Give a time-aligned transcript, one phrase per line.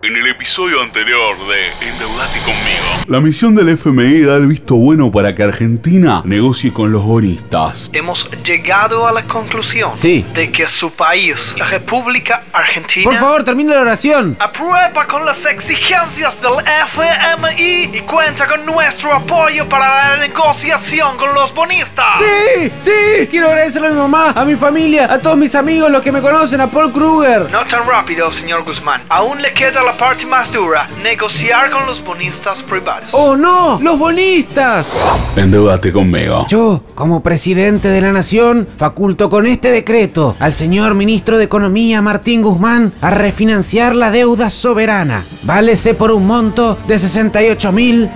[0.00, 5.10] En el episodio anterior de Endeudate conmigo, la misión del FMI da el visto bueno
[5.10, 7.90] para que Argentina negocie con los bonistas.
[7.92, 10.24] Hemos llegado a la conclusión Sí.
[10.34, 14.36] de que su país, la República Argentina, Por favor, termine la oración.
[14.38, 16.52] aprueba con las exigencias del
[16.86, 22.06] FMI y cuenta con nuestro apoyo para la negociación con los bonistas.
[22.20, 23.26] Sí, sí.
[23.28, 26.20] Quiero agradecerle a mi mamá, a mi familia, a todos mis amigos, los que me
[26.20, 27.50] conocen, a Paul Kruger.
[27.50, 29.02] No tan rápido, señor Guzmán.
[29.08, 33.08] Aún le queda la parte más dura, negociar con los bonistas privados.
[33.12, 33.80] ¡Oh no!
[33.80, 34.92] ¡Los bonistas!
[35.34, 36.46] Endeudate conmigo.
[36.50, 42.02] Yo, como presidente de la nación, faculto con este decreto al señor ministro de Economía
[42.02, 45.26] Martín Guzmán a refinanciar la deuda soberana.
[45.44, 48.10] Válese por un monto de 68 mil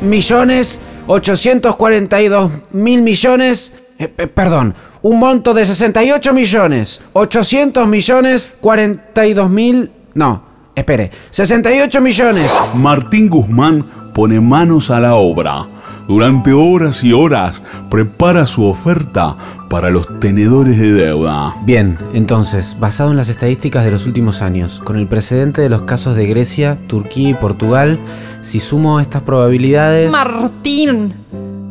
[0.00, 3.72] millones 842 mil millones.
[3.98, 9.90] eh, eh, perdón, un monto de 68 millones 800 millones 42 mil.
[10.14, 10.47] No,
[10.78, 15.66] espere, 68 millones Martín Guzmán pone manos a la obra.
[16.08, 19.36] Durante horas y horas prepara su oferta
[19.68, 21.54] para los tenedores de deuda.
[21.64, 25.82] Bien, entonces, basado en las estadísticas de los últimos años, con el precedente de los
[25.82, 28.00] casos de Grecia, Turquía y Portugal,
[28.40, 30.10] si sumo estas probabilidades...
[30.10, 31.12] Martín,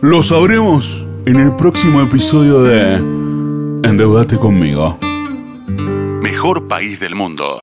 [0.00, 2.94] Lo sabremos en el próximo episodio de
[3.82, 4.96] Endeudate conmigo.
[6.22, 7.56] Mejor país del mundo.